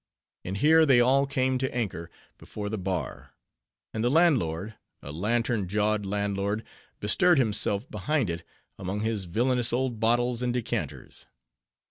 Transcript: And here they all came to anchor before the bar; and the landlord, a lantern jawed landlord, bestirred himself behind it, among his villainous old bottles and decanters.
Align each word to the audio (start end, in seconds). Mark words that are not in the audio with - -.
And 0.43 0.57
here 0.57 0.83
they 0.87 0.99
all 0.99 1.27
came 1.27 1.59
to 1.59 1.71
anchor 1.71 2.09
before 2.39 2.69
the 2.69 2.79
bar; 2.79 3.35
and 3.93 4.03
the 4.03 4.09
landlord, 4.09 4.73
a 5.03 5.11
lantern 5.11 5.67
jawed 5.67 6.07
landlord, 6.07 6.63
bestirred 6.99 7.37
himself 7.37 7.87
behind 7.91 8.27
it, 8.31 8.43
among 8.79 9.01
his 9.01 9.25
villainous 9.25 9.71
old 9.71 9.99
bottles 9.99 10.41
and 10.41 10.51
decanters. 10.55 11.27